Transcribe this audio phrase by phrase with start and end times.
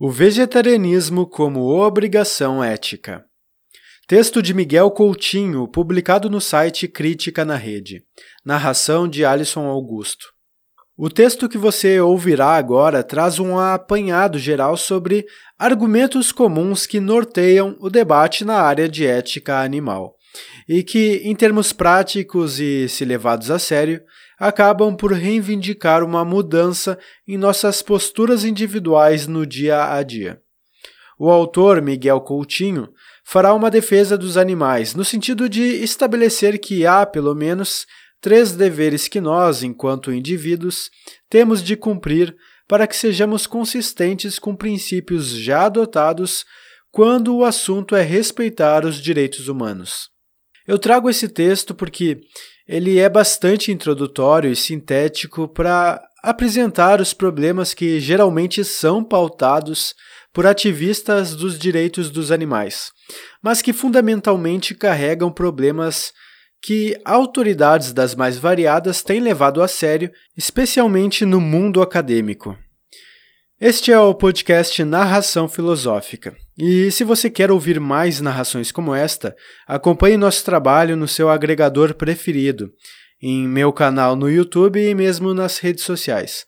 [0.00, 3.24] O vegetarianismo como obrigação ética.
[4.06, 8.04] Texto de Miguel Coutinho, publicado no site Crítica na Rede.
[8.44, 10.26] Narração de Alisson Augusto.
[10.96, 15.26] O texto que você ouvirá agora traz um apanhado geral sobre
[15.58, 20.14] argumentos comuns que norteiam o debate na área de ética animal
[20.68, 24.00] e que, em termos práticos e se levados a sério,
[24.38, 30.40] acabam por reivindicar uma mudança em nossas posturas individuais no dia a dia.
[31.18, 32.88] O autor, Miguel Coutinho,
[33.24, 37.86] fará uma defesa dos animais, no sentido de estabelecer que há, pelo menos,
[38.20, 40.90] três deveres que nós, enquanto indivíduos,
[41.28, 42.36] temos de cumprir
[42.68, 46.44] para que sejamos consistentes com princípios já adotados
[46.90, 50.10] quando o assunto é respeitar os direitos humanos.
[50.66, 52.20] Eu trago esse texto porque
[52.68, 59.94] ele é bastante introdutório e sintético para apresentar os problemas que geralmente são pautados
[60.34, 62.92] por ativistas dos direitos dos animais,
[63.42, 66.12] mas que fundamentalmente carregam problemas
[66.60, 72.58] que autoridades das mais variadas têm levado a sério, especialmente no mundo acadêmico.
[73.60, 76.36] Este é o podcast Narração Filosófica.
[76.56, 79.34] E se você quer ouvir mais narrações como esta,
[79.66, 82.70] acompanhe nosso trabalho no seu agregador preferido,
[83.20, 86.46] em meu canal no YouTube e mesmo nas redes sociais.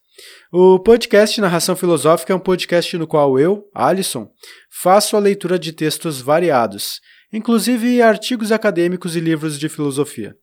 [0.52, 4.30] O podcast Narração Filosófica é um podcast no qual eu, Alisson,
[4.70, 7.00] faço a leitura de textos variados,
[7.32, 10.36] inclusive artigos acadêmicos e livros de filosofia.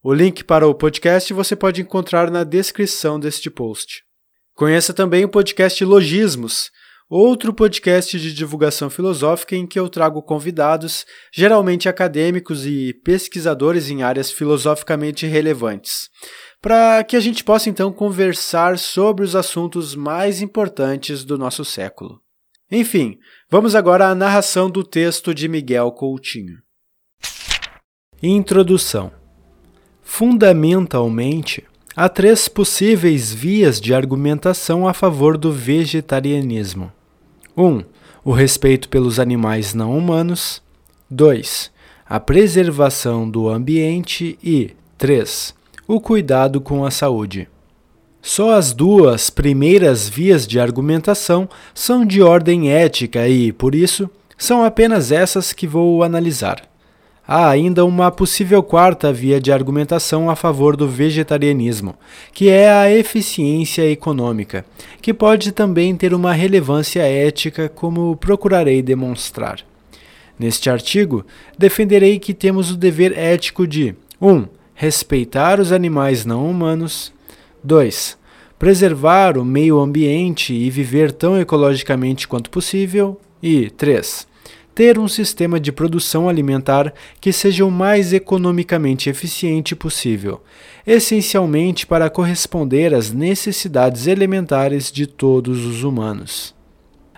[0.00, 4.04] O link para o podcast você pode encontrar na descrição deste post.
[4.54, 6.70] Conheça também o podcast Logismos,
[7.08, 14.02] outro podcast de divulgação filosófica em que eu trago convidados, geralmente acadêmicos e pesquisadores em
[14.02, 16.08] áreas filosoficamente relevantes,
[16.60, 22.20] para que a gente possa então conversar sobre os assuntos mais importantes do nosso século.
[22.70, 23.18] Enfim,
[23.50, 26.56] vamos agora à narração do texto de Miguel Coutinho.
[28.22, 29.12] Introdução.
[30.02, 31.64] Fundamentalmente,
[31.94, 36.90] Há três possíveis vias de argumentação a favor do vegetarianismo:
[37.54, 37.62] 1.
[37.62, 37.84] Um,
[38.24, 40.62] o respeito pelos animais não humanos.
[41.10, 41.70] 2.
[42.08, 44.38] A preservação do ambiente.
[44.42, 45.54] E 3.
[45.86, 47.46] O cuidado com a saúde.
[48.22, 54.64] Só as duas primeiras vias de argumentação são de ordem ética e, por isso, são
[54.64, 56.71] apenas essas que vou analisar.
[57.26, 61.94] Há ainda uma possível quarta via de argumentação a favor do vegetarianismo,
[62.32, 64.64] que é a eficiência econômica,
[65.00, 69.60] que pode também ter uma relevância ética, como procurarei demonstrar.
[70.36, 71.24] Neste artigo,
[71.56, 74.28] defenderei que temos o dever ético de 1.
[74.28, 77.12] Um, respeitar os animais não humanos.
[77.62, 78.18] 2.
[78.58, 83.20] Preservar o meio ambiente e viver tão ecologicamente quanto possível.
[83.40, 84.31] E 3
[84.74, 90.40] ter um sistema de produção alimentar que seja o mais economicamente eficiente possível,
[90.86, 96.54] essencialmente para corresponder às necessidades elementares de todos os humanos.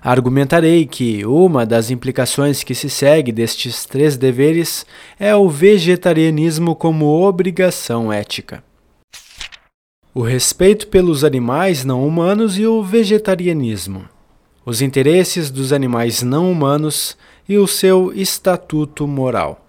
[0.04, 4.84] Argumentarei que uma das implicações que se segue destes três deveres
[5.18, 8.62] é o vegetarianismo como obrigação ética.
[10.12, 14.04] O respeito pelos animais não humanos e o vegetarianismo.
[14.66, 17.16] Os interesses dos animais não humanos
[17.48, 19.64] e o seu estatuto moral.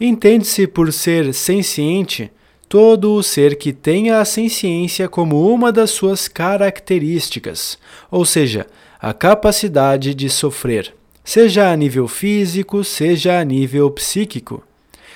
[0.00, 2.30] Entende-se por ser senciente
[2.68, 7.78] todo o ser que tenha a senciência como uma das suas características,
[8.10, 8.66] ou seja,
[9.00, 14.62] a capacidade de sofrer, seja a nível físico, seja a nível psíquico.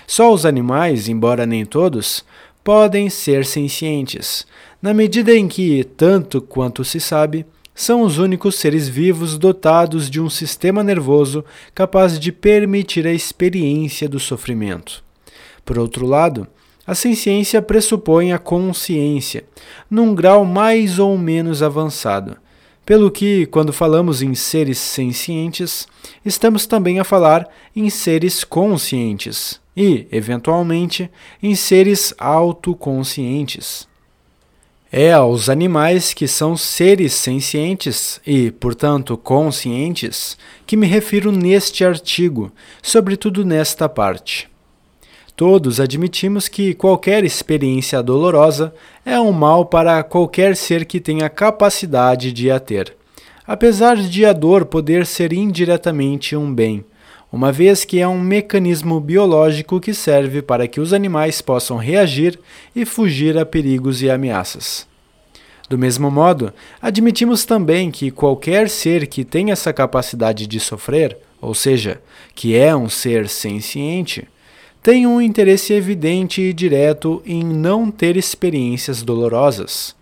[0.07, 2.25] Só os animais, embora nem todos,
[2.63, 4.47] podem ser sencientes,
[4.81, 7.45] na medida em que, tanto quanto se sabe,
[7.79, 14.09] são os únicos seres vivos dotados de um sistema nervoso capaz de permitir a experiência
[14.09, 15.05] do sofrimento.
[15.65, 16.49] Por outro lado,
[16.85, 19.45] a ciência pressupõe a consciência,
[19.89, 22.37] num grau mais ou menos avançado,
[22.85, 25.87] pelo que, quando falamos em seres sencientes,
[26.25, 31.09] estamos também a falar em seres conscientes e, eventualmente,
[31.41, 33.88] em seres autoconscientes.
[34.91, 42.51] É aos animais que são seres sencientes e, portanto, conscientes que me refiro neste artigo,
[42.83, 44.49] sobretudo nesta parte.
[45.37, 48.75] Todos admitimos que qualquer experiência dolorosa
[49.05, 52.97] é um mal para qualquer ser que tenha capacidade de a ter,
[53.47, 56.83] apesar de a dor poder ser indiretamente um bem
[57.33, 62.39] uma vez que é um mecanismo biológico que serve para que os animais possam reagir
[62.75, 64.87] e fugir a perigos e ameaças.
[65.69, 71.53] Do mesmo modo, admitimos também que qualquer ser que tem essa capacidade de sofrer, ou
[71.53, 72.01] seja,
[72.35, 74.27] que é um ser senciente,
[74.83, 79.95] tem um interesse evidente e direto em não ter experiências dolorosas.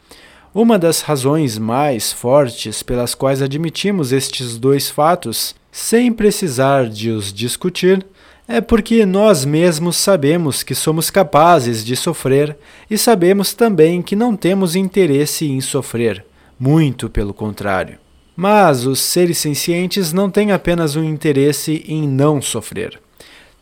[0.55, 7.31] Uma das razões mais fortes pelas quais admitimos estes dois fatos, sem precisar de os
[7.31, 8.07] discutir,
[8.49, 12.57] é porque nós mesmos sabemos que somos capazes de sofrer
[12.91, 16.25] e sabemos também que não temos interesse em sofrer,
[16.59, 17.99] muito pelo contrário.
[18.35, 22.99] Mas os seres sencientes não têm apenas um interesse em não sofrer.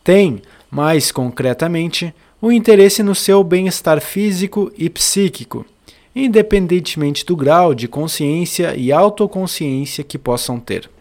[0.01, 0.41] Têm,
[0.71, 5.65] mais concretamente, o um interesse no seu bem-estar físico e psíquico,
[6.15, 10.94] independentemente do grau de consciência e autoconsciência que possam ter.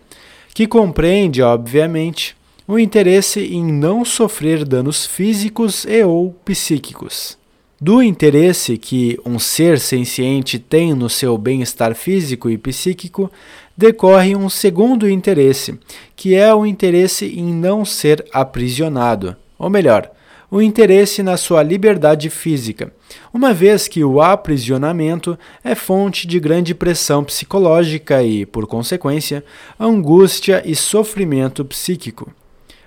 [0.55, 2.37] Que compreende, obviamente,
[2.67, 7.37] o interesse em não sofrer danos físicos e ou psíquicos.
[7.81, 13.29] Do interesse que um ser senciente tem no seu bem-estar físico e psíquico,
[13.77, 15.77] decorre um segundo interesse,
[16.15, 20.14] que é o interesse em não ser aprisionado, ou melhor,
[20.55, 22.93] o interesse na sua liberdade física,
[23.33, 29.45] uma vez que o aprisionamento é fonte de grande pressão psicológica e, por consequência,
[29.81, 32.33] angústia e sofrimento psíquico.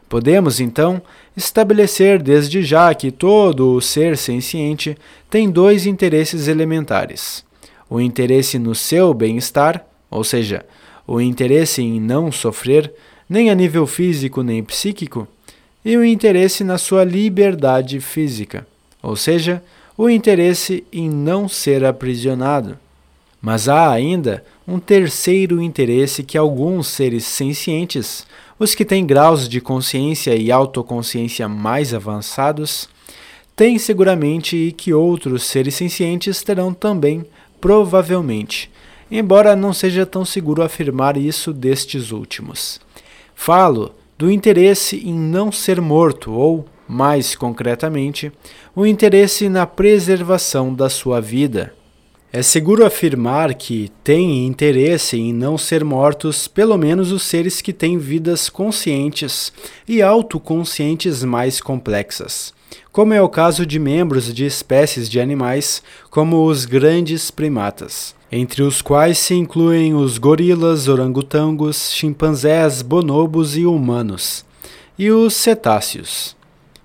[0.07, 1.01] Podemos, então,
[1.35, 4.97] estabelecer desde já que todo o ser senciente
[5.29, 7.43] tem dois interesses elementares:
[7.89, 10.65] o interesse no seu bem-estar, ou seja,
[11.05, 12.93] o interesse em não sofrer,
[13.29, 15.27] nem a nível físico nem psíquico,
[15.87, 18.67] e o interesse na sua liberdade física,
[19.01, 19.63] ou seja,
[19.97, 22.77] o interesse em não ser aprisionado.
[23.41, 28.27] Mas há ainda um terceiro interesse que alguns seres sencientes
[28.59, 32.89] os que têm graus de consciência e autoconsciência mais avançados
[33.55, 37.25] têm seguramente e que outros seres sencientes terão também,
[37.61, 38.69] provavelmente,
[39.09, 42.81] embora não seja tão seguro afirmar isso destes últimos.
[43.33, 48.31] Falo do interesse em não ser morto ou, mais concretamente,
[48.75, 51.73] o interesse na preservação da sua vida.
[52.31, 57.71] É seguro afirmar que têm interesse em não ser mortos pelo menos os seres que
[57.71, 59.53] têm vidas conscientes
[59.87, 62.53] e autoconscientes mais complexas,
[62.91, 68.61] como é o caso de membros de espécies de animais como os grandes primatas, entre
[68.61, 74.45] os quais se incluem os gorilas, orangotangos, chimpanzés, bonobos e humanos,
[74.97, 76.35] e os cetáceos.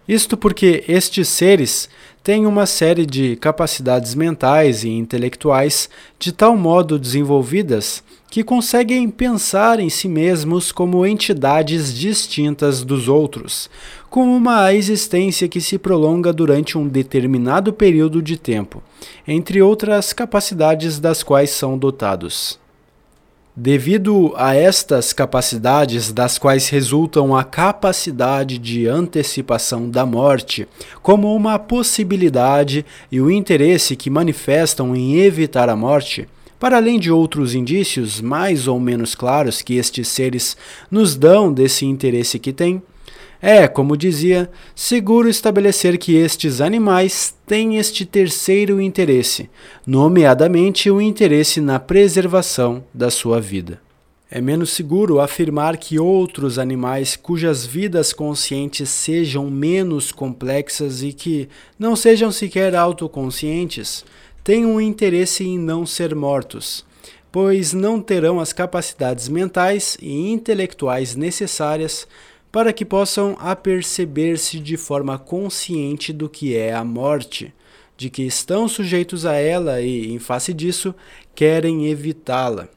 [0.07, 1.89] Isto porque estes seres
[2.23, 9.79] têm uma série de capacidades mentais e intelectuais de tal modo desenvolvidas que conseguem pensar
[9.79, 13.69] em si mesmos como entidades distintas dos outros,
[14.09, 18.83] com uma existência que se prolonga durante um determinado período de tempo,
[19.29, 22.59] entre outras capacidades das quais são dotados.
[23.55, 30.67] Devido a estas capacidades, das quais resultam a capacidade de antecipação da morte,
[31.03, 36.27] como uma possibilidade e o interesse que manifestam em evitar a morte,
[36.63, 40.57] para além de outros indícios mais ou menos claros que estes seres
[40.89, 42.81] nos dão desse interesse que têm,
[43.41, 49.51] é, como dizia, seguro estabelecer que estes animais têm este terceiro interesse,
[49.85, 53.81] nomeadamente o interesse na preservação da sua vida.
[54.31, 61.49] É menos seguro afirmar que outros animais cujas vidas conscientes sejam menos complexas e que
[61.77, 64.05] não sejam sequer autoconscientes
[64.45, 66.85] têm um interesse em não ser mortos,
[67.31, 72.07] pois não terão as capacidades mentais e intelectuais necessárias
[72.51, 77.53] para que possam aperceber-se de forma consciente do que é a morte,
[77.97, 80.95] de que estão sujeitos a ela e, em face disso,
[81.35, 82.69] querem evitá-la.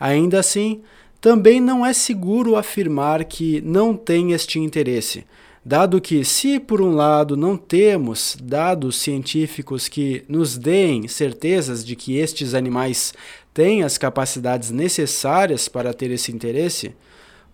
[0.00, 0.80] Ainda assim,
[1.20, 5.26] também não é seguro afirmar que não tem este interesse,
[5.64, 11.94] dado que, se por um lado não temos dados científicos que nos deem certezas de
[11.94, 13.14] que estes animais
[13.54, 16.94] têm as capacidades necessárias para ter esse interesse,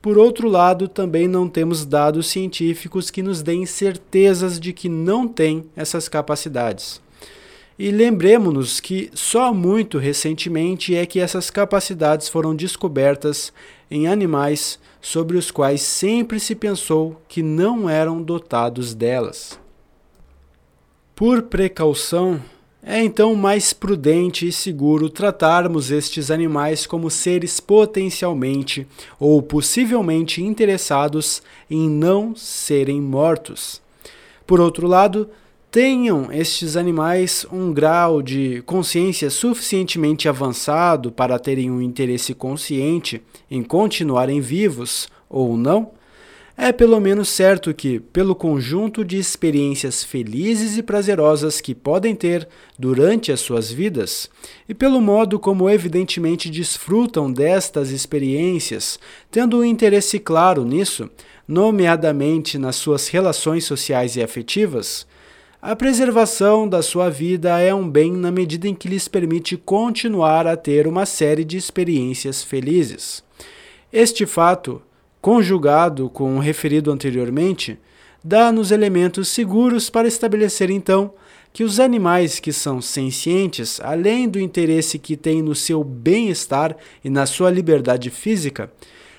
[0.01, 5.27] por outro lado, também não temos dados científicos que nos deem certezas de que não
[5.27, 7.01] têm essas capacidades.
[7.79, 13.53] E lembremos-nos que só muito recentemente é que essas capacidades foram descobertas
[13.89, 19.61] em animais sobre os quais sempre se pensou que não eram dotados delas.
[21.15, 22.43] Por precaução,
[22.83, 28.89] é então mais prudente e seguro tratarmos estes animais como seres potencialmente
[29.21, 33.81] ou possivelmente interessados em não serem mortos.
[34.45, 35.29] Por outro lado,
[35.71, 43.63] tenham estes animais um grau de consciência suficientemente avançado para terem um interesse consciente em
[43.63, 45.93] continuarem vivos ou não,
[46.61, 52.49] é pelo menos certo que, pelo conjunto de experiências felizes e prazerosas que podem ter
[52.77, 54.29] durante as suas vidas,
[54.69, 58.99] e pelo modo como evidentemente desfrutam destas experiências,
[59.31, 61.09] tendo um interesse claro nisso,
[61.47, 65.07] nomeadamente nas suas relações sociais e afetivas,
[65.61, 70.47] a preservação da sua vida é um bem na medida em que lhes permite continuar
[70.47, 73.25] a ter uma série de experiências felizes.
[73.93, 74.81] Este fato
[75.21, 77.79] conjugado com o referido anteriormente,
[78.23, 81.13] dá-nos elementos seguros para estabelecer então
[81.53, 87.11] que os animais que são sencientes, além do interesse que têm no seu bem-estar e
[87.11, 88.71] na sua liberdade física,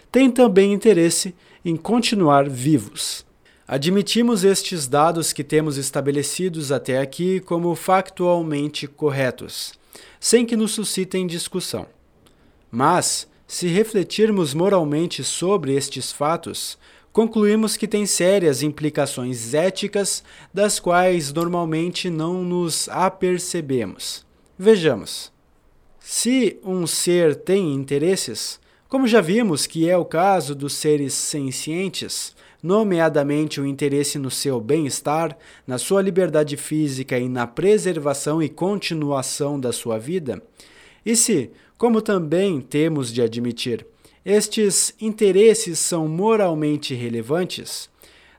[0.10, 3.29] têm também interesse em continuar vivos.
[3.72, 9.74] Admitimos estes dados que temos estabelecidos até aqui como factualmente corretos,
[10.20, 11.86] sem que nos suscitem discussão.
[12.72, 16.80] Mas, se refletirmos moralmente sobre estes fatos,
[17.14, 24.26] concluímos que tem sérias implicações éticas das quais normalmente não nos apercebemos.
[24.58, 25.32] Vejamos.
[26.00, 32.36] Se um ser tem interesses, como já vimos que é o caso dos seres sencientes,
[32.62, 39.60] nomeadamente o interesse no seu bem-estar, na sua liberdade física e na preservação e continuação
[39.60, 40.42] da sua vida,
[41.06, 43.86] e se, como também temos de admitir,
[44.26, 47.90] estes interesses são moralmente relevantes,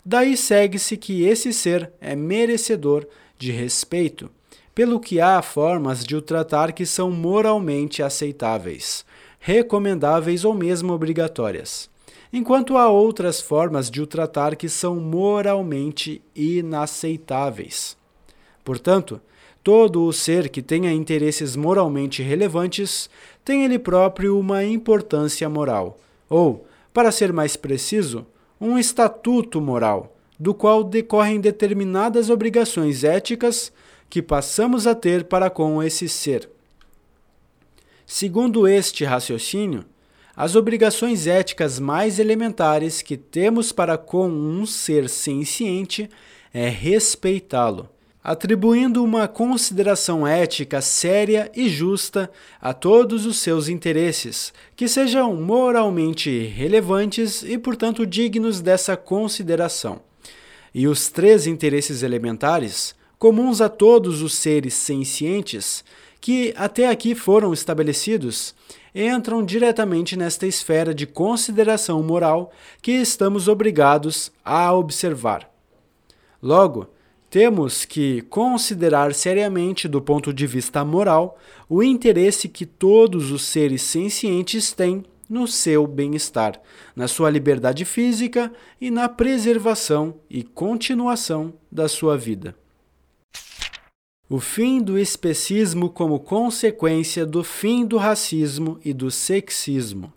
[0.05, 3.07] daí segue-se que esse ser é merecedor
[3.39, 4.31] de respeito,
[4.75, 9.05] pelo que há formas de o tratar que são moralmente aceitáveis,
[9.39, 11.90] recomendáveis ou mesmo obrigatórias,
[12.33, 17.97] enquanto há outras formas de o tratar que são moralmente inaceitáveis.
[18.65, 19.21] Portanto,
[19.63, 23.11] Todo o ser que tenha interesses moralmente relevantes
[23.45, 25.99] tem ele próprio uma importância moral,
[26.31, 28.27] ou, para ser mais preciso,
[28.59, 33.71] um estatuto moral, do qual decorrem determinadas obrigações éticas
[34.09, 36.49] que passamos a ter para com esse ser.
[38.07, 39.85] Segundo este raciocínio,
[40.41, 46.09] as obrigações éticas mais elementares que temos para com um ser senciente
[46.51, 47.91] é respeitá-lo
[48.25, 56.31] atribuindo uma consideração ética séria e justa a todos os seus interesses, que sejam moralmente
[56.47, 60.01] relevantes e, portanto, dignos dessa consideração.
[60.75, 65.85] E os três interesses elementares, comuns a todos os seres sencientes,
[66.21, 68.55] que até aqui foram estabelecidos,
[68.95, 75.51] entram diretamente nesta esfera de consideração moral que estamos obrigados a observar.
[76.43, 76.89] Logo,
[77.31, 83.83] temos que considerar seriamente, do ponto de vista moral, o interesse que todos os seres
[83.83, 86.61] sencientes têm no seu bem-estar,
[86.97, 92.60] na sua liberdade física e na preservação e continuação da sua vida.
[94.33, 100.13] O fim do especismo como consequência do fim do racismo e do sexismo.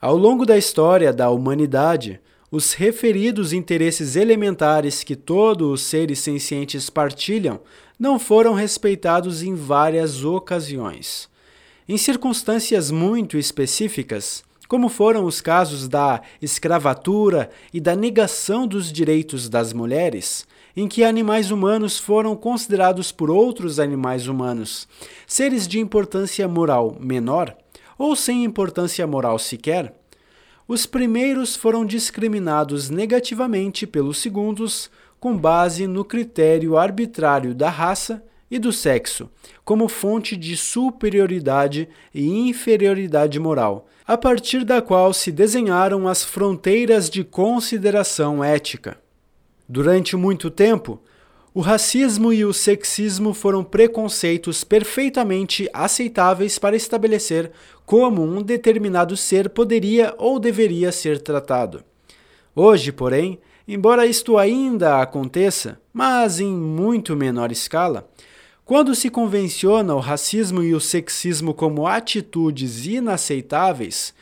[0.00, 2.18] Ao longo da história da humanidade,
[2.50, 7.60] os referidos interesses elementares que todos os seres sencientes partilham
[7.98, 11.28] não foram respeitados em várias ocasiões.
[11.86, 19.50] Em circunstâncias muito específicas, como foram os casos da escravatura e da negação dos direitos
[19.50, 24.88] das mulheres, em que animais humanos foram considerados por outros animais humanos
[25.26, 27.56] seres de importância moral menor
[27.98, 29.94] ou sem importância moral sequer,
[30.66, 34.90] os primeiros foram discriminados negativamente pelos segundos
[35.20, 39.28] com base no critério arbitrário da raça e do sexo,
[39.64, 47.08] como fonte de superioridade e inferioridade moral, a partir da qual se desenharam as fronteiras
[47.08, 49.03] de consideração ética.
[49.68, 51.00] Durante muito tempo,
[51.54, 57.52] o racismo e o sexismo foram preconceitos perfeitamente aceitáveis para estabelecer
[57.86, 61.84] como um determinado ser poderia ou deveria ser tratado.
[62.56, 68.08] Hoje, porém, embora isto ainda aconteça, mas em muito menor escala,
[68.64, 74.12] quando se convenciona o racismo e o sexismo como atitudes inaceitáveis,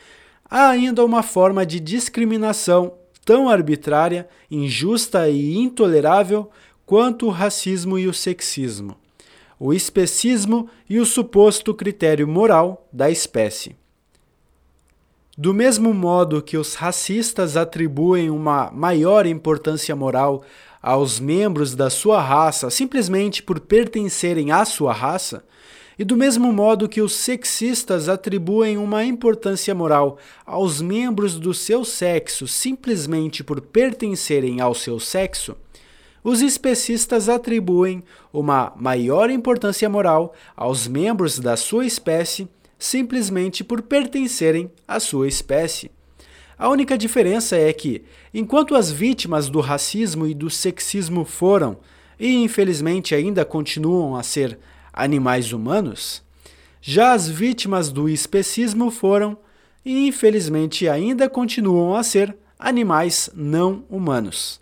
[0.49, 2.93] há ainda uma forma de discriminação
[3.25, 6.49] tão arbitrária, injusta e intolerável
[6.85, 8.97] quanto o racismo e o sexismo,
[9.59, 13.75] o especismo e o suposto critério moral da espécie.
[15.35, 20.43] Do mesmo modo que os racistas atribuem uma maior importância moral
[20.81, 25.43] aos membros da sua raça simplesmente por pertencerem à sua raça,
[25.97, 31.85] e do mesmo modo que os sexistas atribuem uma importância moral aos membros do seu
[31.85, 35.55] sexo simplesmente por pertencerem ao seu sexo,
[36.23, 42.47] os especistas atribuem uma maior importância moral aos membros da sua espécie
[42.79, 45.91] simplesmente por pertencerem à sua espécie.
[46.57, 51.77] A única diferença é que, enquanto as vítimas do racismo e do sexismo foram,
[52.19, 54.59] e infelizmente ainda continuam a ser,
[54.93, 56.21] animais humanos,
[56.79, 59.37] já as vítimas do especismo foram,
[59.83, 64.61] e infelizmente ainda continuam a ser, animais não humanos.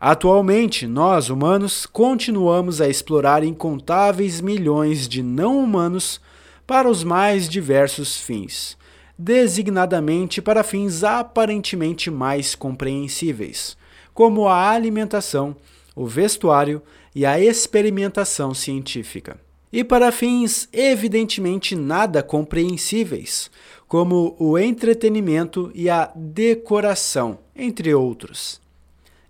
[0.00, 6.20] Atualmente, nós, humanos, continuamos a explorar incontáveis milhões de não humanos
[6.66, 8.78] para os mais diversos fins
[9.18, 13.76] designadamente para fins aparentemente mais compreensíveis,
[14.14, 15.56] como a alimentação,
[15.96, 16.80] o vestuário
[17.12, 19.40] e a experimentação científica.
[19.72, 23.50] E para fins evidentemente nada compreensíveis,
[23.86, 28.60] como o entretenimento e a decoração, entre outros.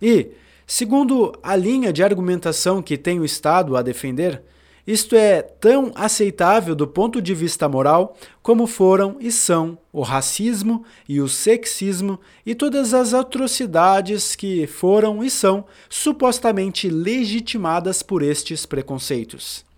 [0.01, 0.31] E,
[0.65, 4.41] segundo a linha de argumentação que tenho estado a defender,
[4.89, 10.83] isto é tão aceitável do ponto de vista moral como foram e são o racismo
[11.07, 18.65] e o sexismo e todas as atrocidades que foram e são supostamente legitimadas por estes
[18.65, 19.68] preconceitos.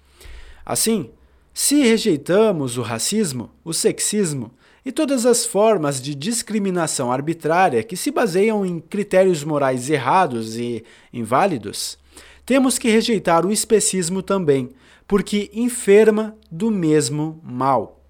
[0.65, 1.10] Assim,
[1.53, 4.51] se rejeitamos o racismo, o sexismo
[4.86, 10.84] e todas as formas de discriminação arbitrária que se baseiam em critérios morais errados e
[11.13, 11.98] inválidos,
[12.46, 14.70] temos que rejeitar o especismo também,
[15.08, 18.01] porque enferma do mesmo mal.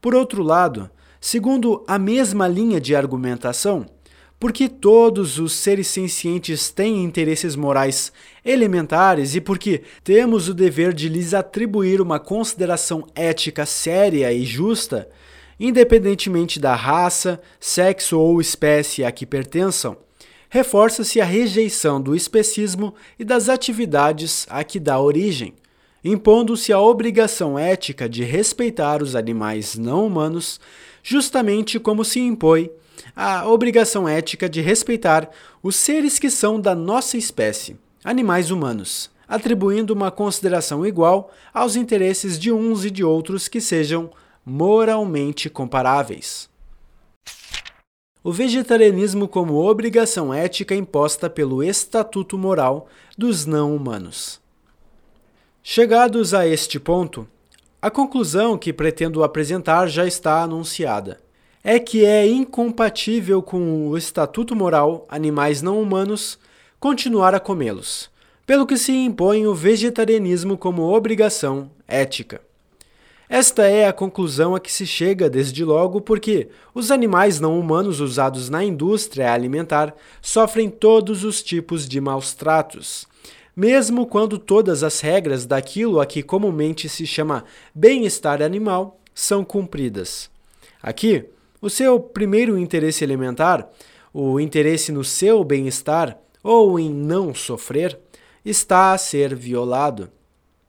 [0.00, 3.86] Por outro lado, segundo a mesma linha de argumentação,
[4.38, 8.12] porque todos os seres sencientes têm interesses morais
[8.44, 15.08] elementares e porque temos o dever de lhes atribuir uma consideração ética séria e justa,
[15.58, 19.96] independentemente da raça, sexo ou espécie a que pertençam,
[20.50, 25.54] reforça-se a rejeição do especismo e das atividades a que dá origem,
[26.04, 30.60] impondo-se a obrigação ética de respeitar os animais não humanos,
[31.02, 32.70] justamente como se impõe
[33.16, 35.30] a obrigação ética de respeitar
[35.62, 42.38] os seres que são da nossa espécie, animais humanos, atribuindo uma consideração igual aos interesses
[42.38, 44.10] de uns e de outros que sejam
[44.44, 46.50] moralmente comparáveis.
[48.22, 54.40] O vegetarianismo como obrigação ética imposta pelo estatuto moral dos não humanos.
[55.62, 57.26] Chegados a este ponto,
[57.80, 61.25] a conclusão que pretendo apresentar já está anunciada.
[61.68, 66.38] É que é incompatível com o estatuto moral animais não humanos
[66.78, 68.08] continuar a comê-los,
[68.46, 72.40] pelo que se impõe o vegetarianismo como obrigação ética.
[73.28, 77.98] Esta é a conclusão a que se chega desde logo porque os animais não humanos
[77.98, 83.08] usados na indústria alimentar sofrem todos os tipos de maus tratos
[83.56, 90.30] mesmo quando todas as regras daquilo a que comumente se chama bem-estar animal são cumpridas.
[90.82, 91.24] Aqui,
[91.60, 93.68] o seu primeiro interesse elementar,
[94.12, 97.98] o interesse no seu bem-estar ou em não sofrer,
[98.44, 100.10] está a ser violado.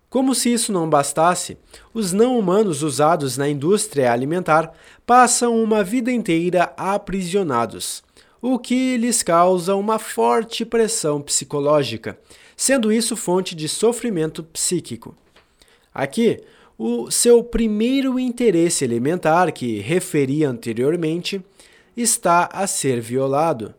[0.10, 1.58] Como se isso não bastasse,
[1.93, 4.73] os não-humanos usados na indústria alimentar
[5.06, 8.02] passam uma vida inteira aprisionados,
[8.41, 12.17] o que lhes causa uma forte pressão psicológica,
[12.56, 15.13] sendo isso fonte de sofrimento psíquico.
[15.93, 16.41] Aqui,
[16.77, 21.41] o seu primeiro interesse elementar, que referi anteriormente,
[21.95, 23.73] está a ser violado,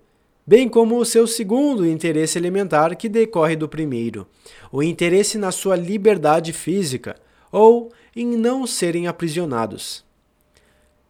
[0.45, 4.27] bem como o seu segundo interesse elementar, que decorre do primeiro,
[4.73, 7.17] o interesse na sua liberdade física
[7.53, 10.05] ou em não serem aprisionados.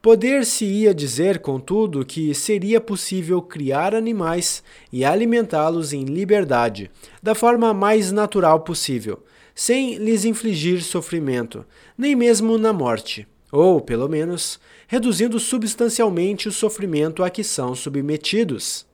[0.02, 6.90] Poder-se-ia dizer, contudo, que seria possível criar animais e alimentá-los em liberdade,
[7.22, 9.22] da forma mais natural possível,
[9.58, 11.66] sem lhes infligir sofrimento,
[11.98, 18.86] nem mesmo na morte, ou, pelo menos, reduzindo substancialmente o sofrimento a que são submetidos.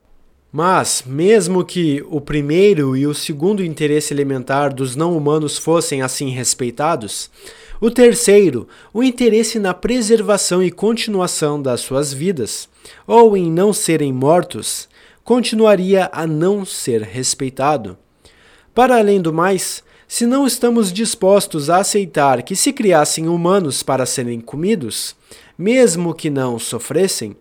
[0.51, 7.29] Mas, mesmo que o primeiro e o segundo interesse elementar dos não-humanos fossem assim respeitados,
[7.79, 12.67] o terceiro, o interesse na preservação e continuação das suas vidas,
[13.05, 14.89] ou em não serem mortos,
[15.23, 17.95] continuaria a não ser respeitado.
[18.73, 24.05] Para além do mais, se não estamos dispostos a aceitar que se criassem humanos para
[24.05, 25.15] serem comidos,
[25.57, 27.35] mesmo que não sofressem,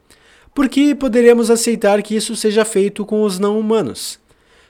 [0.55, 4.19] por que poderemos aceitar que isso seja feito com os não humanos?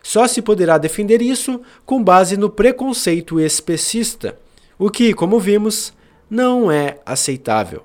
[0.02, 4.38] Só se poderá defender isso com base no preconceito especista,
[4.78, 5.92] o que, como vimos,
[6.28, 7.84] não é aceitável.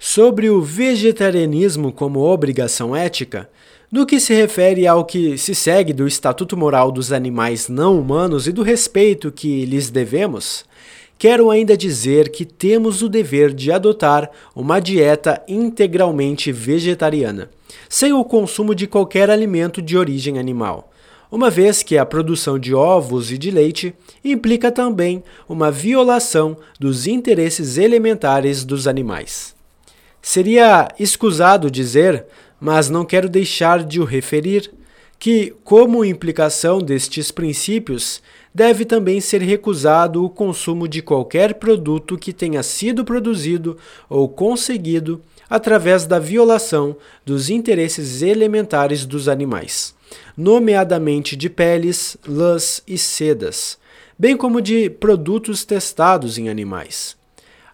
[0.00, 3.50] Sobre o vegetarianismo como obrigação ética,
[3.90, 8.46] no que se refere ao que se segue do estatuto moral dos animais não humanos
[8.46, 10.64] e do respeito que lhes devemos,
[11.18, 17.50] quero ainda dizer que temos o dever de adotar uma dieta integralmente vegetariana,
[17.88, 20.92] sem o consumo de qualquer alimento de origem animal,
[21.28, 23.92] uma vez que a produção de ovos e de leite
[24.24, 29.57] implica também uma violação dos interesses elementares dos animais.
[30.30, 32.26] Seria escusado dizer,
[32.60, 34.70] mas não quero deixar de o referir,
[35.18, 38.20] que, como implicação destes princípios,
[38.54, 45.18] deve também ser recusado o consumo de qualquer produto que tenha sido produzido ou conseguido
[45.48, 49.94] através da violação dos interesses elementares dos animais,
[50.36, 53.78] nomeadamente de peles, lãs e sedas,
[54.18, 57.17] bem como de produtos testados em animais.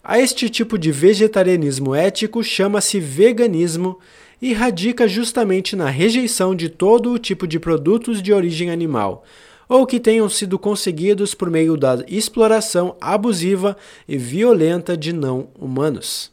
[0.06, 3.98] A este tipo de vegetarianismo ético chama-se veganismo
[4.40, 9.24] e radica justamente na rejeição de todo o tipo de produtos de origem animal,
[9.66, 16.30] ou que tenham sido conseguidos por meio da exploração abusiva e violenta de não humanos.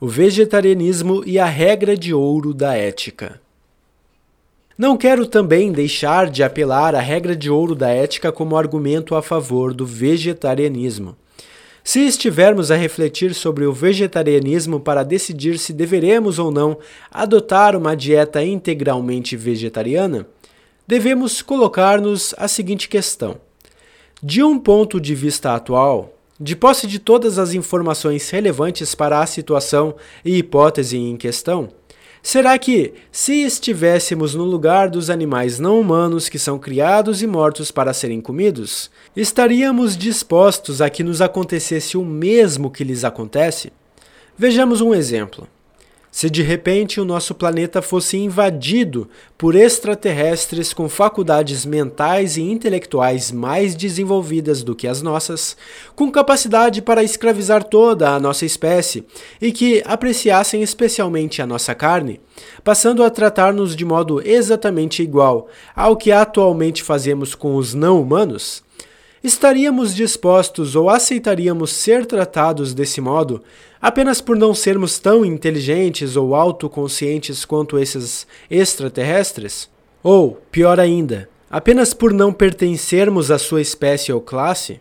[0.00, 3.40] O vegetarianismo e a regra de ouro da ética.
[4.78, 9.22] Não quero também deixar de apelar à regra de ouro da ética como argumento a
[9.22, 11.16] favor do vegetarianismo.
[11.88, 16.76] Se estivermos a refletir sobre o vegetarianismo para decidir se deveremos ou não
[17.10, 20.28] adotar uma dieta integralmente vegetariana,
[20.86, 23.40] devemos colocar-nos a seguinte questão:
[24.22, 29.26] de um ponto de vista atual, de posse de todas as informações relevantes para a
[29.26, 31.70] situação e hipótese em questão,
[32.22, 37.70] Será que, se estivéssemos no lugar dos animais não humanos que são criados e mortos
[37.70, 43.72] para serem comidos, estaríamos dispostos a que nos acontecesse o mesmo que lhes acontece?
[44.36, 45.48] Vejamos um exemplo.
[46.10, 53.30] Se de repente o nosso planeta fosse invadido por extraterrestres com faculdades mentais e intelectuais
[53.30, 55.56] mais desenvolvidas do que as nossas,
[55.94, 59.04] com capacidade para escravizar toda a nossa espécie
[59.40, 62.20] e que apreciassem especialmente a nossa carne,
[62.64, 68.62] passando a tratar-nos de modo exatamente igual ao que atualmente fazemos com os não humanos,
[69.22, 73.42] estaríamos dispostos ou aceitaríamos ser tratados desse modo
[73.80, 79.68] apenas por não sermos tão inteligentes ou autoconscientes quanto esses extraterrestres?
[80.02, 84.80] Ou, pior ainda, apenas por não pertencermos à sua espécie ou classe?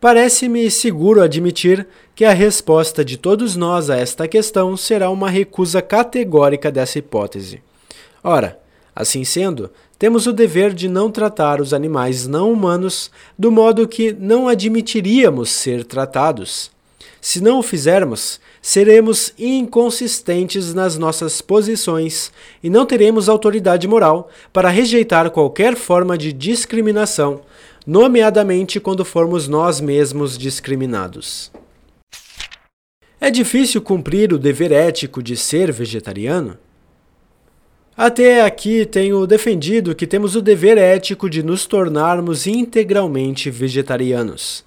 [0.00, 5.82] Parece-me seguro admitir que a resposta de todos nós a esta questão será uma recusa
[5.82, 7.60] categórica dessa hipótese.
[8.22, 8.60] Ora,
[8.94, 14.12] assim sendo, temos o dever de não tratar os animais não humanos do modo que
[14.12, 16.70] não admitiríamos ser tratados.
[17.20, 22.30] Se não o fizermos, seremos inconsistentes nas nossas posições
[22.62, 27.40] e não teremos autoridade moral para rejeitar qualquer forma de discriminação,
[27.84, 31.50] nomeadamente quando formos nós mesmos discriminados.
[33.20, 36.56] É difícil cumprir o dever ético de ser vegetariano?
[37.98, 44.64] Até aqui tenho defendido que temos o dever ético de nos tornarmos integralmente vegetarianos.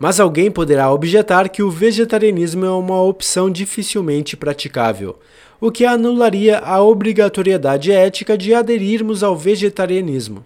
[0.00, 5.16] Mas alguém poderá objetar que o vegetarianismo é uma opção dificilmente praticável,
[5.60, 10.44] o que anularia a obrigatoriedade ética de aderirmos ao vegetarianismo.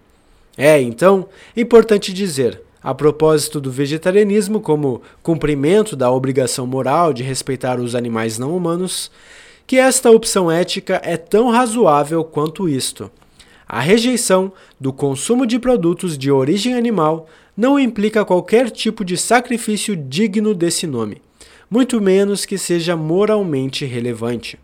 [0.55, 7.79] É, então, importante dizer, a propósito do vegetarianismo como cumprimento da obrigação moral de respeitar
[7.79, 9.09] os animais não humanos,
[9.71, 13.09] que esta opção ética é tão razoável quanto isto.
[13.65, 19.95] A rejeição do consumo de produtos de origem animal não implica qualquer tipo de sacrifício
[19.95, 21.21] digno desse nome,
[21.69, 24.59] muito menos que seja moralmente relevante.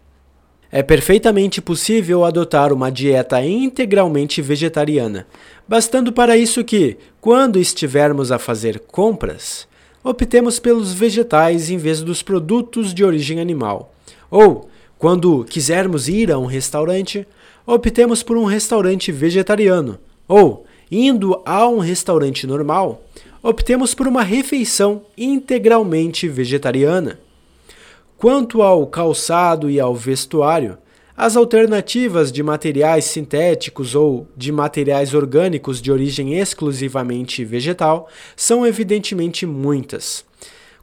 [0.70, 5.26] É perfeitamente possível adotar uma dieta integralmente vegetariana,
[5.66, 9.70] bastando para isso que, quando estivermos a fazer compras,
[10.04, 13.94] optemos pelos vegetais em vez dos produtos de origem animal,
[14.30, 14.68] ou
[14.98, 17.28] quando quisermos ir a um restaurante,
[17.66, 20.00] optemos por um restaurante vegetariano.
[20.28, 23.04] Ou, indo a um restaurante normal,
[23.44, 27.20] optemos por uma refeição integralmente vegetariana.
[28.18, 30.78] Quanto ao calçado e ao vestuário,
[31.16, 39.46] as alternativas de materiais sintéticos ou de materiais orgânicos de origem exclusivamente vegetal são evidentemente
[39.46, 40.26] muitas.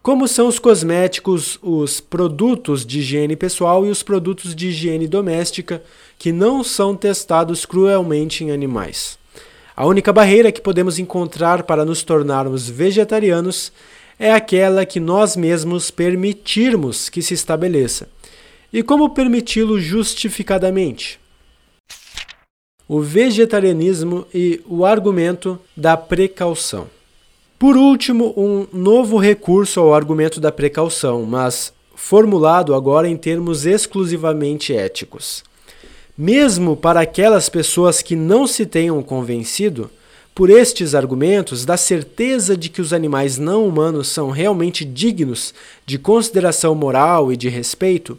[0.04, 5.82] Como são os cosméticos, os produtos de higiene pessoal e os produtos de higiene doméstica
[6.18, 9.18] que não são testados cruelmente em animais.
[9.74, 13.72] A única barreira que podemos encontrar para nos tornarmos vegetarianos
[14.18, 18.06] é aquela que nós mesmos permitirmos que se estabeleça.
[18.70, 21.18] E como permiti-lo justificadamente?
[22.86, 26.93] O vegetarianismo e o argumento da precaução.
[27.64, 34.77] Por último, um novo recurso ao argumento da precaução, mas formulado agora em termos exclusivamente
[34.77, 35.42] éticos.
[36.14, 39.90] Mesmo para aquelas pessoas que não se tenham convencido,
[40.35, 45.55] por estes argumentos, da certeza de que os animais não humanos são realmente dignos
[45.87, 48.18] de consideração moral e de respeito,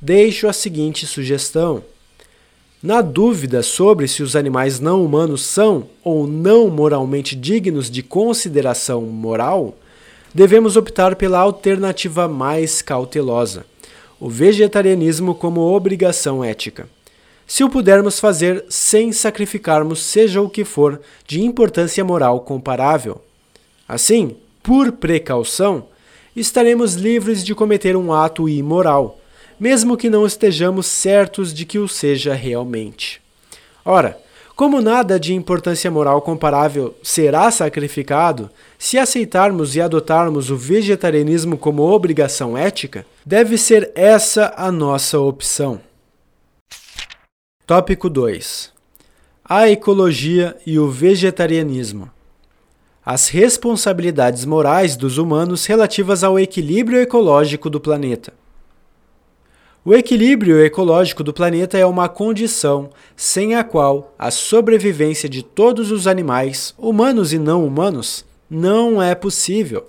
[0.00, 1.84] deixo a seguinte sugestão.
[2.80, 9.02] Na dúvida sobre se os animais não humanos são ou não moralmente dignos de consideração
[9.02, 9.76] moral,
[10.32, 13.66] devemos optar pela alternativa mais cautelosa:
[14.20, 16.88] o vegetarianismo como obrigação ética.
[17.48, 23.20] Se o pudermos fazer sem sacrificarmos seja o que for de importância moral comparável.
[23.88, 25.86] Assim, por precaução,
[26.36, 29.18] estaremos livres de cometer um ato imoral
[29.58, 33.20] mesmo que não estejamos certos de que o seja realmente.
[33.84, 34.18] Ora,
[34.58, 41.84] como nada de importância moral comparável será sacrificado, se aceitarmos e adotarmos o vegetarianismo como
[41.84, 45.80] obrigação ética, deve ser essa a nossa opção.
[47.64, 48.72] Tópico 2:
[49.44, 52.10] A ecologia e o vegetarianismo.
[53.06, 58.32] As responsabilidades morais dos humanos relativas ao equilíbrio ecológico do planeta.
[59.84, 65.92] O equilíbrio ecológico do planeta é uma condição sem a qual a sobrevivência de todos
[65.92, 69.86] os animais, humanos e não humanos, não é possível.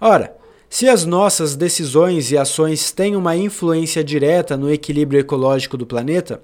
[0.00, 0.34] Ora,
[0.68, 6.42] se as nossas decisões e ações têm uma influência direta no equilíbrio ecológico do planeta,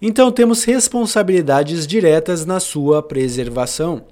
[0.00, 4.04] então temos responsabilidades diretas na sua preservação.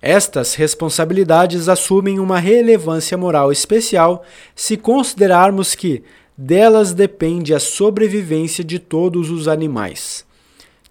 [0.00, 6.02] Estas responsabilidades assumem uma relevância moral especial se considerarmos que,
[6.40, 10.24] delas depende a sobrevivência de todos os animais.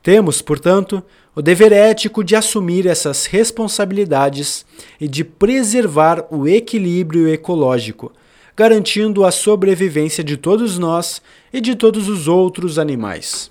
[0.04, 1.02] Temos, portanto,
[1.34, 4.66] o dever ético de assumir essas responsabilidades
[5.00, 8.12] e de preservar o equilíbrio ecológico,
[8.58, 11.22] garantindo a sobrevivência de todos nós
[11.54, 13.50] e de todos os outros animais.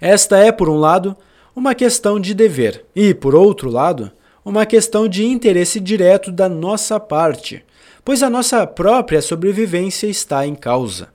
[0.00, 1.16] Esta é, por um lado,
[1.54, 4.12] uma questão de dever e, por outro lado,
[4.44, 7.64] uma questão de interesse direto da nossa parte
[8.06, 11.08] pois a nossa própria sobrevivência está em causa.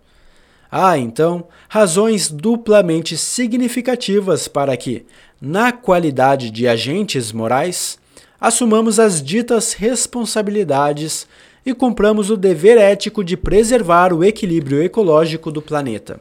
[0.70, 5.06] Há, então, razões duplamente significativas para que,
[5.42, 7.98] na qualidade de agentes morais,
[8.42, 11.26] assumamos as ditas responsabilidades
[11.66, 16.20] e cumpramos o dever ético de preservar o equilíbrio ecológico do planeta.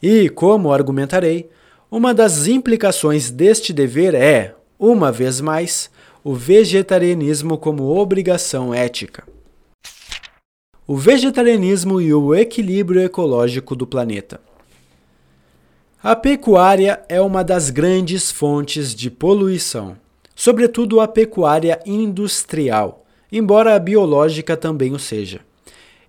[0.00, 1.50] E, como argumentarei,
[1.90, 5.90] uma das implicações deste dever é, uma vez mais,
[6.22, 9.24] o vegetarianismo como obrigação ética
[10.90, 14.40] o vegetarianismo e o equilíbrio ecológico do planeta.
[16.02, 19.98] A pecuária é uma das grandes fontes de poluição,
[20.34, 25.42] sobretudo a pecuária industrial, embora a biológica também o seja.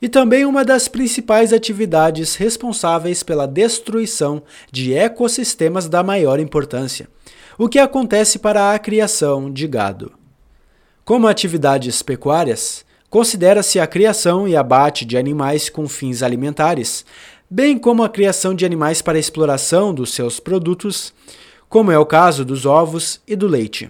[0.02, 7.10] E também uma das principais atividades responsáveis pela destruição de ecossistemas da maior importância,
[7.58, 10.13] o que acontece para a criação de gado.
[11.04, 17.04] Como atividades pecuárias, Considera-se a criação e abate de animais com fins alimentares,
[17.50, 21.12] bem como a criação de animais para exploração dos seus produtos,
[21.67, 23.89] como é o caso dos ovos e do leite.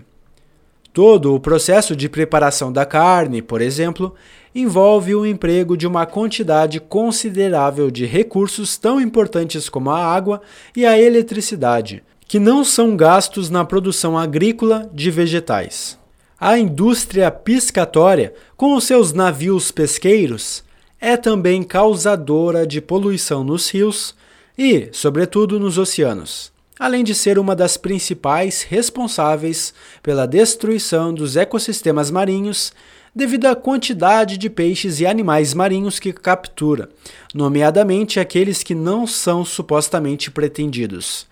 [0.94, 4.16] Todo o processo de preparação da carne, por exemplo,
[4.56, 10.42] envolve o emprego de uma quantidade considerável de recursos tão importantes como a água
[10.76, 15.99] e a eletricidade, que não são gastos na produção agrícola de vegetais.
[16.42, 20.64] A indústria piscatória, com os seus navios pesqueiros,
[20.98, 24.16] é também causadora de poluição nos rios
[24.58, 26.50] e, sobretudo, nos oceanos,
[26.80, 32.72] além de ser uma das principais responsáveis pela destruição dos ecossistemas marinhos
[33.14, 36.88] devido à quantidade de peixes e animais marinhos que captura,
[37.34, 41.28] nomeadamente aqueles que não são supostamente pretendidos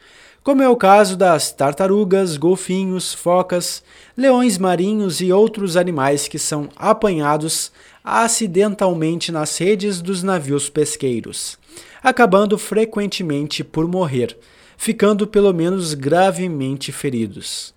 [0.48, 3.84] como é o caso das tartarugas, golfinhos, focas,
[4.16, 7.70] leões marinhos e outros animais que são apanhados
[8.02, 11.60] acidentalmente nas redes dos navios pesqueiros,
[12.02, 14.38] acabando frequentemente por morrer,
[14.78, 17.74] ficando pelo menos gravemente feridos.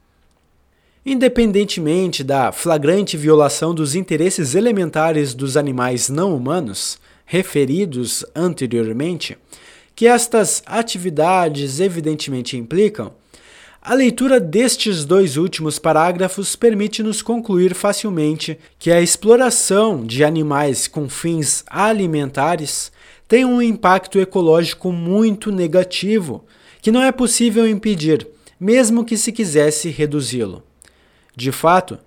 [1.04, 9.36] Independentemente da flagrante violação dos interesses elementares dos animais não humanos, referidos anteriormente,
[9.94, 13.12] que estas atividades evidentemente implicam,
[13.82, 21.08] a leitura destes dois últimos parágrafos permite-nos concluir facilmente que a exploração de animais com
[21.08, 22.92] fins alimentares
[23.26, 26.44] tem um impacto ecológico muito negativo,
[26.82, 28.26] que não é possível impedir,
[28.58, 30.62] mesmo que se quisesse reduzi-lo.
[31.34, 31.98] De fato,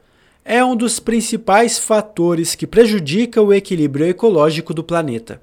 [0.45, 5.41] é um dos principais fatores que prejudica o equilíbrio ecológico do planeta.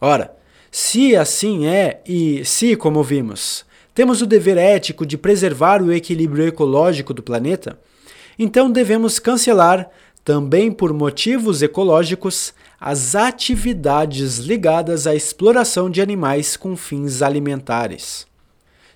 [0.00, 0.36] Ora,
[0.74, 3.62] se assim é, e se, como vimos,
[3.94, 7.78] temos o dever ético de preservar o equilíbrio ecológico do planeta,
[8.38, 9.90] então devemos cancelar,
[10.24, 18.26] também por motivos ecológicos, as atividades ligadas à exploração de animais com fins alimentares.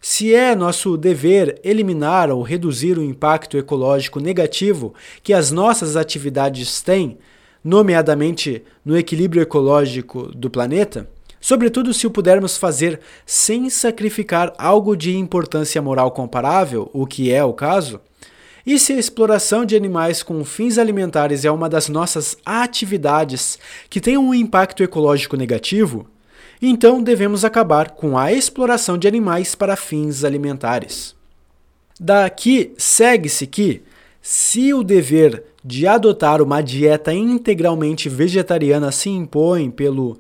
[0.00, 6.80] Se é nosso dever eliminar ou reduzir o impacto ecológico negativo que as nossas atividades
[6.80, 7.18] têm,
[7.62, 11.06] nomeadamente no equilíbrio ecológico do planeta,
[11.46, 17.44] sobretudo se o pudermos fazer sem sacrificar algo de importância moral comparável, o que é
[17.44, 18.00] o caso,
[18.66, 24.00] e se a exploração de animais com fins alimentares é uma das nossas atividades que
[24.00, 26.08] tem um impacto ecológico negativo,
[26.60, 31.14] então devemos acabar com a exploração de animais para fins alimentares.
[32.00, 33.84] Daqui segue-se que,
[34.20, 40.18] se o dever de adotar uma dieta integralmente vegetariana se impõe pelo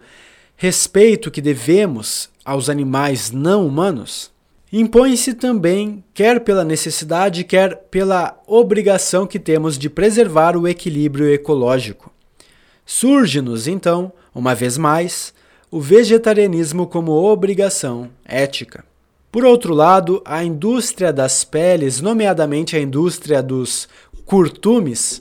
[0.56, 4.30] respeito que devemos aos animais não humanos,
[4.72, 12.10] impõe-se também, quer pela necessidade, quer pela obrigação que temos de preservar o equilíbrio ecológico.
[12.84, 15.34] Surge-nos, então, uma vez mais,
[15.70, 18.84] o vegetarianismo como obrigação ética.
[19.30, 23.88] Por outro lado, a indústria das peles, nomeadamente a indústria dos
[24.24, 25.20] curtumes,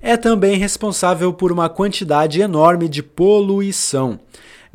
[0.00, 4.20] é também responsável por uma quantidade enorme de poluição,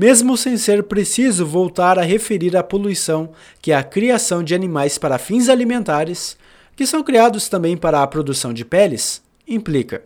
[0.01, 3.29] mesmo sem ser preciso voltar a referir a poluição
[3.61, 6.35] que é a criação de animais para fins alimentares,
[6.75, 10.03] que são criados também para a produção de peles, implica.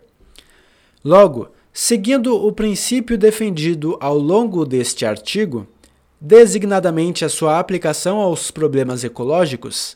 [1.02, 5.66] Logo, Seguindo o princípio defendido ao longo deste artigo,
[6.18, 9.94] designadamente a sua aplicação aos problemas ecológicos,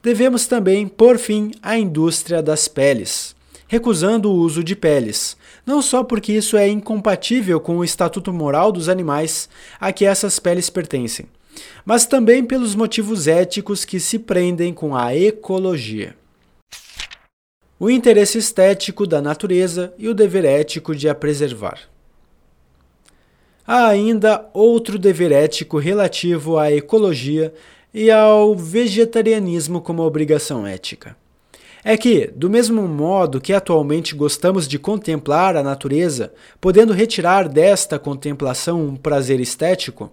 [0.00, 3.34] devemos também por fim à indústria das peles,
[3.68, 8.70] recusando o uso de peles, não só porque isso é incompatível com o estatuto moral
[8.70, 9.48] dos animais
[9.80, 11.26] a que essas peles pertencem,
[11.84, 16.14] mas também pelos motivos éticos que se prendem com a ecologia
[17.78, 21.78] o interesse estético da natureza e o dever ético de a preservar.
[23.66, 27.52] Há ainda outro dever ético relativo à ecologia
[27.92, 31.16] e ao vegetarianismo como obrigação ética.
[31.88, 37.96] É que, do mesmo modo que atualmente gostamos de contemplar a natureza, podendo retirar desta
[37.96, 40.10] contemplação um prazer estético,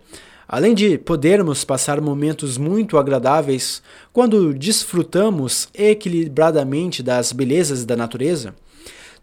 [0.48, 3.82] Além de podermos passar momentos muito agradáveis
[4.12, 8.54] quando desfrutamos equilibradamente das belezas da natureza,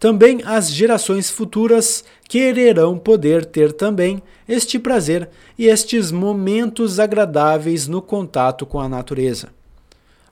[0.00, 8.02] também as gerações futuras quererão poder ter também este prazer e estes momentos agradáveis no
[8.02, 9.50] contato com a natureza.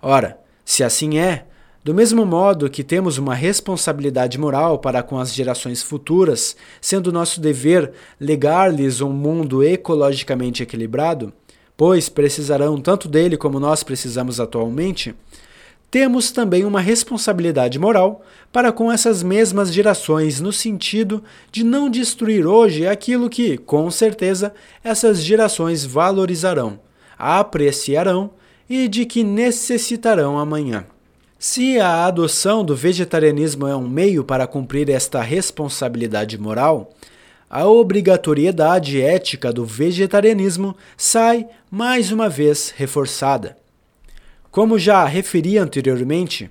[0.03, 1.45] Ora, se assim é,
[1.89, 7.41] do mesmo modo que temos uma responsabilidade moral para com as gerações futuras, sendo nosso
[7.41, 11.33] dever legar-lhes um mundo ecologicamente equilibrado,
[11.79, 15.15] pois precisarão tanto dele como nós precisamos atualmente,
[15.91, 18.21] temos também uma responsabilidade moral
[18.53, 24.53] para com essas mesmas gerações, no sentido de não destruir hoje aquilo que, com certeza,
[24.85, 26.81] essas gerações valorizarão,
[27.19, 28.33] apreciarão
[28.69, 30.85] e de que necessitarão amanhã.
[31.41, 36.91] Se a adoção do vegetarianismo é um meio para cumprir esta responsabilidade moral,
[37.49, 43.57] a obrigatoriedade ética do vegetarianismo sai mais uma vez reforçada.
[44.51, 46.51] Como já referi anteriormente,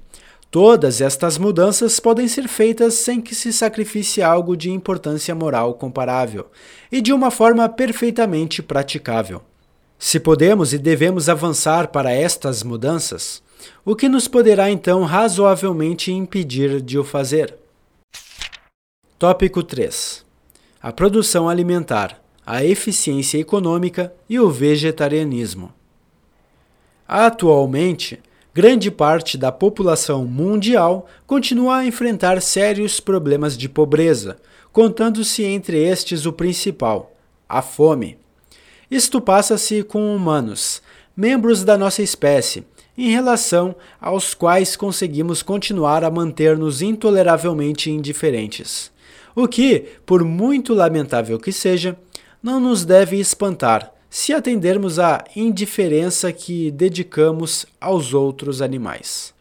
[0.50, 6.48] todas estas mudanças podem ser feitas sem que se sacrifique algo de importância moral comparável
[6.90, 9.42] e de uma forma perfeitamente praticável.
[10.00, 13.46] Se podemos e devemos avançar para estas mudanças,
[13.86, 17.56] o que nos poderá então razoavelmente impedir de o fazer?
[19.20, 20.26] Tópico 3:
[20.82, 25.74] A produção alimentar, a eficiência econômica e o vegetarianismo.
[27.08, 28.22] Atualmente,
[28.54, 34.38] grande parte da população mundial continua a enfrentar sérios problemas de pobreza,
[34.72, 37.12] contando-se entre estes o principal,
[37.50, 38.18] a fome.
[38.90, 40.82] Isto passa-se com humanos,
[41.16, 42.66] membros da nossa espécie,
[42.98, 48.92] em relação aos quais conseguimos continuar a manter-nos intoleravelmente indiferentes.
[49.36, 51.96] O que, por muito lamentável que seja,
[52.42, 59.34] não nos deve espantar se atendermos à indiferença que dedicamos aos outros animais.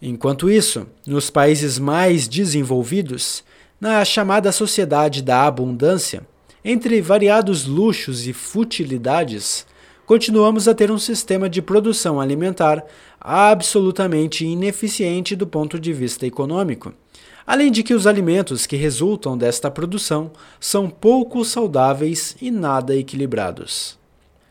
[0.00, 3.42] Enquanto isso, nos países mais desenvolvidos,
[3.80, 6.26] na chamada sociedade da abundância,
[6.64, 9.66] entre variados luxos e futilidades,
[10.08, 12.82] continuamos a ter um sistema de produção alimentar
[13.20, 16.94] absolutamente ineficiente do ponto de vista econômico.
[17.46, 23.98] Além de que os alimentos que resultam desta produção são pouco saudáveis e nada equilibrados.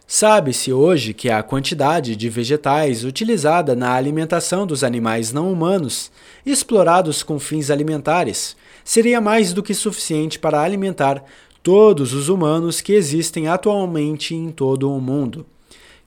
[0.06, 6.12] Sabe-se hoje que a quantidade de vegetais utilizada na alimentação dos animais não humanos,
[6.46, 8.56] explorados com fins alimentares,
[8.86, 11.24] seria mais do que suficiente para alimentar
[11.62, 15.46] todos os humanos que existem atualmente em todo o mundo.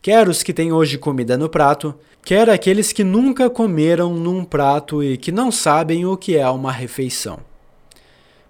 [0.03, 1.95] Quer os que têm hoje comida no prato,
[2.25, 6.73] quer aqueles que nunca comeram num prato e que não sabem o que é uma
[6.73, 7.39] refeição.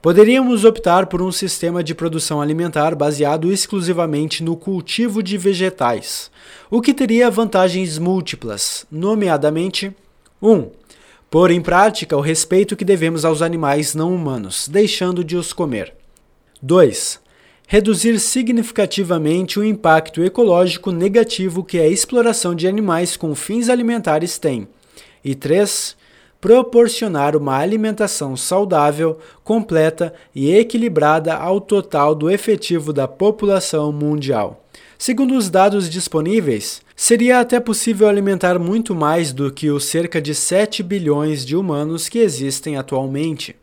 [0.02, 6.30] Poderíamos optar por um sistema de produção alimentar baseado exclusivamente no cultivo de vegetais,
[6.70, 9.94] o que teria vantagens múltiplas, nomeadamente
[10.40, 10.50] 1.
[10.50, 10.70] Um,
[11.30, 15.99] pôr em prática o respeito que devemos aos animais não humanos, deixando de os comer.
[16.62, 17.20] 2.
[17.66, 24.68] Reduzir significativamente o impacto ecológico negativo que a exploração de animais com fins alimentares tem.
[25.24, 25.96] E 3
[26.40, 34.64] proporcionar uma alimentação saudável, completa e equilibrada ao total do efetivo da população mundial.
[34.98, 40.34] Segundo os dados disponíveis, seria até possível alimentar muito mais do que os cerca de
[40.34, 43.54] 7 bilhões de humanos que existem atualmente.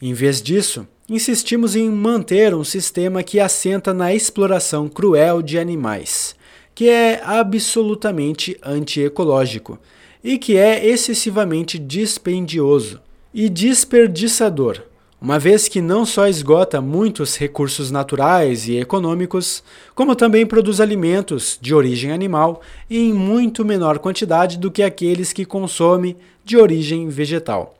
[0.00, 6.36] Em vez disso, insistimos em manter um sistema que assenta na exploração cruel de animais,
[6.72, 9.76] que é absolutamente antiecológico
[10.22, 13.00] e que é excessivamente dispendioso
[13.34, 14.82] e desperdiçador,
[15.20, 19.64] uma vez que não só esgota muitos recursos naturais e econômicos,
[19.96, 25.44] como também produz alimentos de origem animal em muito menor quantidade do que aqueles que
[25.44, 27.79] consome de origem vegetal.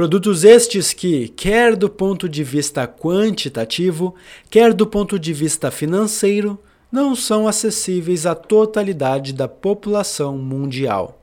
[0.00, 4.14] Produtos estes que, quer do ponto de vista quantitativo,
[4.48, 6.58] quer do ponto de vista financeiro,
[6.90, 11.20] não são acessíveis à totalidade da população mundial.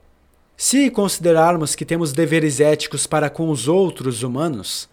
[0.55, 4.87] Se considerarmos que temos deveres éticos para com os outros humanos,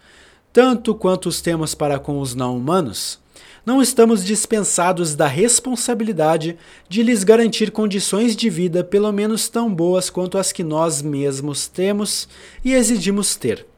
[0.51, 3.19] tanto quanto os temos para com os não humanos,
[3.63, 6.57] não estamos dispensados da responsabilidade
[6.89, 11.67] de lhes garantir condições de vida pelo menos tão boas quanto as que nós mesmos
[11.67, 12.27] temos
[12.63, 13.74] e exigimos ter.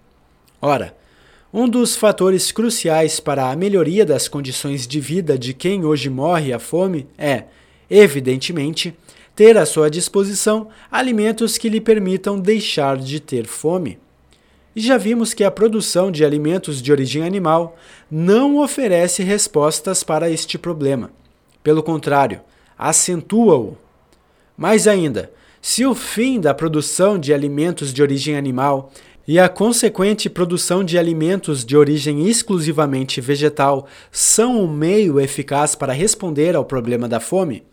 [0.61, 0.95] Ora,
[1.53, 6.51] um dos fatores cruciais para a melhoria das condições de vida de quem hoje morre
[6.51, 7.45] à fome é,
[7.89, 8.93] evidentemente,
[9.35, 13.99] ter à sua disposição alimentos que lhe permitam deixar de ter fome.
[14.75, 17.77] E já vimos que a produção de alimentos de origem animal
[18.09, 21.11] não oferece respostas para este problema.
[21.63, 22.41] Pelo contrário,
[22.77, 23.77] acentua-o.
[24.57, 25.31] Mais ainda,
[25.61, 28.91] se o fim da produção de alimentos de origem animal
[29.28, 35.91] e a consequente produção de alimentos de origem exclusivamente vegetal são um meio eficaz para
[35.91, 37.63] responder ao problema da fome,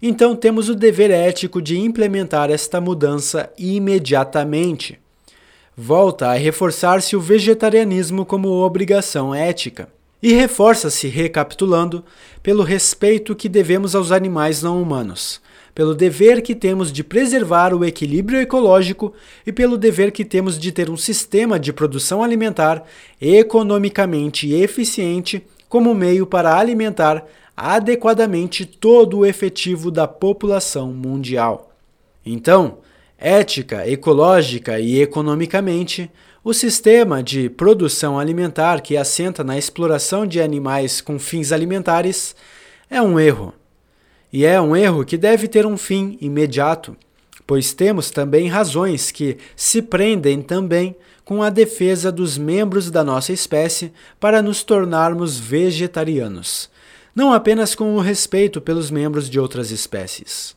[0.00, 4.98] então temos o dever ético de implementar esta mudança imediatamente.
[5.76, 9.88] Volta a reforçar-se o vegetarianismo como obrigação ética.
[10.22, 12.02] E reforça-se, recapitulando,
[12.42, 15.40] pelo respeito que devemos aos animais não humanos,
[15.76, 19.12] pelo dever que temos de preservar o equilíbrio ecológico
[19.46, 22.82] e pelo dever que temos de ter um sistema de produção alimentar
[23.20, 31.70] economicamente eficiente como meio para alimentar adequadamente todo o efetivo da população mundial.
[32.24, 32.78] Então,
[33.18, 36.10] ética, ecológica e economicamente,
[36.42, 42.34] o sistema de produção alimentar que assenta na exploração de animais com fins alimentares
[42.88, 43.52] é um erro.
[44.32, 46.96] E é um erro que deve ter um fim imediato,
[47.46, 53.32] pois temos também razões que se prendem também com a defesa dos membros da nossa
[53.32, 56.70] espécie para nos tornarmos vegetarianos
[57.16, 60.54] não apenas com o respeito pelos membros de outras espécies.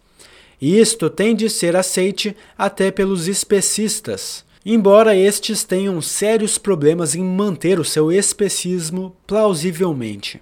[0.61, 7.79] Isto tem de ser aceite até pelos especistas, embora estes tenham sérios problemas em manter
[7.79, 10.41] o seu especismo plausivelmente.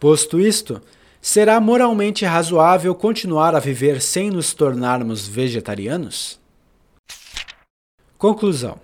[0.00, 0.82] Posto isto,
[1.20, 6.38] será moralmente razoável continuar a viver sem nos tornarmos vegetarianos?
[8.16, 8.80] Conclusão.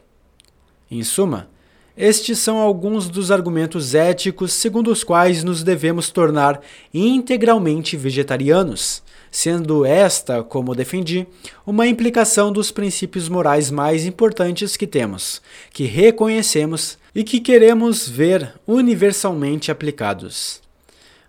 [0.90, 1.48] Em suma,
[1.96, 6.60] estes são alguns dos argumentos éticos segundo os quais nos devemos tornar
[6.92, 11.24] integralmente vegetarianos, sendo esta, como defendi,
[11.64, 15.40] uma implicação dos princípios morais mais importantes que temos,
[15.72, 20.63] que reconhecemos e que queremos ver universalmente aplicados.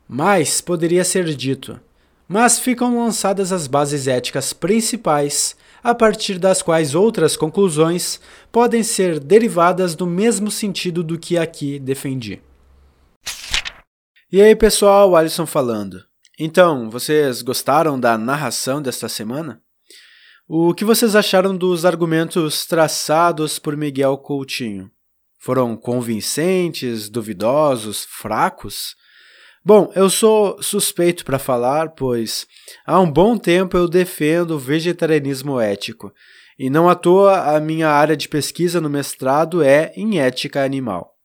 [0.08, 1.80] Mais poderia ser dito,
[2.28, 8.20] mas ficam lançadas as bases éticas principais, a partir das quais outras conclusões
[8.52, 12.42] podem ser derivadas do mesmo sentido do que aqui defendi.
[14.32, 16.04] E aí, pessoal, Alisson falando.
[16.40, 19.62] Então, vocês gostaram da narração desta semana?
[20.48, 24.92] O que vocês acharam dos argumentos traçados por Miguel Coutinho?
[25.40, 28.96] Foram convincentes, duvidosos, fracos?
[29.68, 32.46] Bom, eu sou suspeito para falar, pois
[32.86, 36.14] há um bom tempo eu defendo o vegetarianismo ético,
[36.60, 41.16] e não à toa a minha área de pesquisa no mestrado é em ética animal.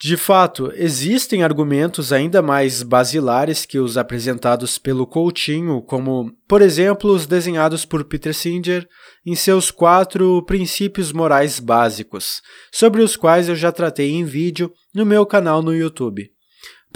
[0.00, 7.12] De fato, existem argumentos ainda mais basilares que os apresentados pelo Coutinho, como, por exemplo,
[7.12, 8.84] os desenhados por Peter Singer
[9.24, 15.06] em seus quatro princípios morais básicos, sobre os quais eu já tratei em vídeo no
[15.06, 16.35] meu canal no YouTube.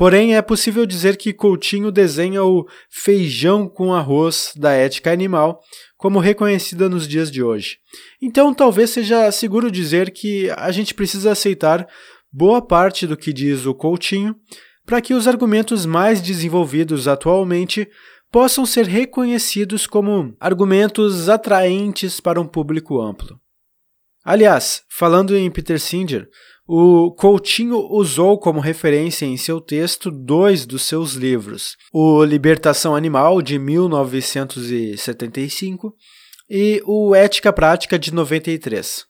[0.00, 5.60] Porém, é possível dizer que Coutinho desenha o feijão com arroz da ética animal
[5.98, 7.76] como reconhecida nos dias de hoje.
[8.18, 11.86] Então, talvez seja seguro dizer que a gente precisa aceitar
[12.32, 14.34] boa parte do que diz o Coutinho
[14.86, 17.86] para que os argumentos mais desenvolvidos atualmente
[18.32, 23.38] possam ser reconhecidos como argumentos atraentes para um público amplo.
[24.24, 26.26] Aliás, falando em Peter Singer,
[26.72, 33.42] o Coutinho usou como referência em seu texto dois dos seus livros, o Libertação Animal,
[33.42, 35.92] de 1975,
[36.48, 39.04] e o Ética Prática, de 93.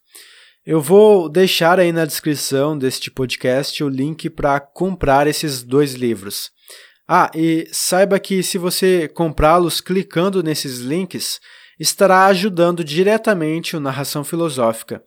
[0.65, 6.49] Eu vou deixar aí na descrição deste podcast o link para comprar esses dois livros.
[7.07, 11.39] Ah, e saiba que se você comprá-los clicando nesses links,
[11.79, 15.03] estará ajudando diretamente o Narração Filosófica,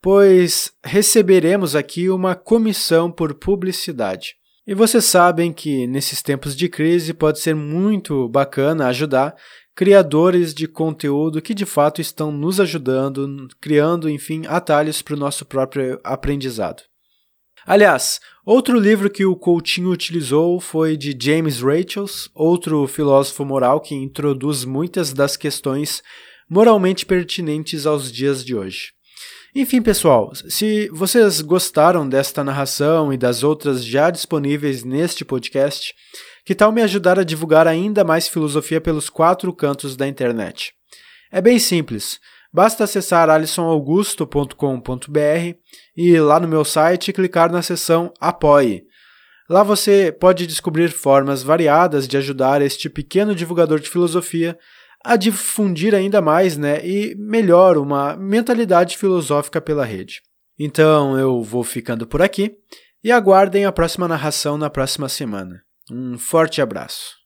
[0.00, 4.34] pois receberemos aqui uma comissão por publicidade.
[4.66, 9.34] E vocês sabem que nesses tempos de crise pode ser muito bacana ajudar
[9.74, 15.44] criadores de conteúdo que de fato estão nos ajudando, criando, enfim, atalhos para o nosso
[15.44, 16.82] próprio aprendizado.
[17.64, 23.94] Aliás, outro livro que o Coutinho utilizou foi de James Rachels, outro filósofo moral que
[23.94, 26.02] introduz muitas das questões
[26.50, 28.97] moralmente pertinentes aos dias de hoje.
[29.60, 35.92] Enfim, pessoal, se vocês gostaram desta narração e das outras já disponíveis neste podcast,
[36.44, 40.72] que tal me ajudar a divulgar ainda mais filosofia pelos quatro cantos da internet?
[41.32, 42.20] É bem simples.
[42.52, 45.56] Basta acessar alisonaugusto.com.br
[45.96, 48.84] e lá no meu site clicar na seção Apoie.
[49.50, 54.56] Lá você pode descobrir formas variadas de ajudar este pequeno divulgador de filosofia
[55.08, 60.20] a difundir ainda mais né, e melhor uma mentalidade filosófica pela rede.
[60.58, 62.58] Então eu vou ficando por aqui
[63.02, 65.62] e aguardem a próxima narração na próxima semana.
[65.90, 67.17] Um forte abraço.